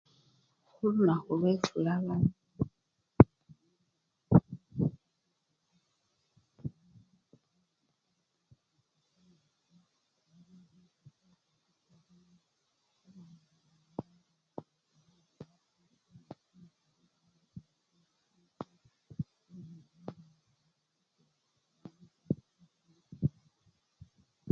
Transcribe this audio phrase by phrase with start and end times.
[0.73, 1.93] Khulunakhu lwefula.